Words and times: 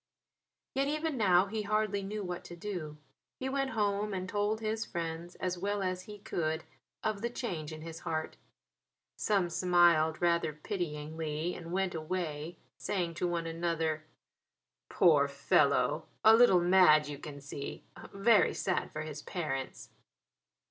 Yet 0.73 0.87
even 0.87 1.15
now 1.15 1.45
he 1.45 1.61
hardly 1.61 2.01
knew 2.01 2.23
what 2.23 2.43
to 2.45 2.55
do. 2.55 2.97
He 3.39 3.47
went 3.49 3.69
home 3.77 4.15
and 4.15 4.27
told 4.27 4.59
his 4.59 4.83
friends 4.83 5.35
as 5.35 5.59
well 5.59 5.83
as 5.83 6.01
he 6.05 6.17
could 6.17 6.63
of 7.03 7.21
the 7.21 7.29
change 7.29 7.71
in 7.71 7.81
his 7.83 7.99
heart. 7.99 8.35
Some 9.15 9.47
smiled 9.51 10.19
rather 10.19 10.53
pityingly 10.53 11.53
and 11.53 11.71
went 11.71 11.93
away 11.93 12.57
saying 12.79 13.13
to 13.13 13.27
one 13.27 13.45
another: 13.45 14.03
"Poor 14.89 15.27
fellow; 15.27 16.07
a 16.25 16.35
little 16.35 16.61
mad, 16.61 17.07
you 17.07 17.19
can 17.19 17.39
see; 17.39 17.83
very 18.11 18.55
sad 18.55 18.91
for 18.91 19.03
his 19.03 19.21
parents!" 19.21 19.89